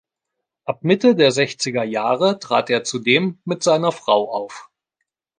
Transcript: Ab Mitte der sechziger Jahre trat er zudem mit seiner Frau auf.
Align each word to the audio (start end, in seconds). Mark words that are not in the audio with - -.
Ab 0.65 0.83
Mitte 0.83 1.13
der 1.15 1.31
sechziger 1.31 1.83
Jahre 1.83 2.39
trat 2.39 2.71
er 2.71 2.83
zudem 2.83 3.39
mit 3.45 3.61
seiner 3.61 3.91
Frau 3.91 4.33
auf. 4.33 4.71